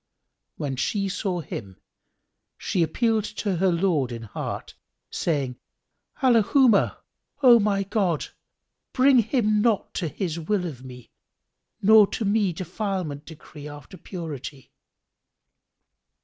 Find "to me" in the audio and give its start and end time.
12.07-12.51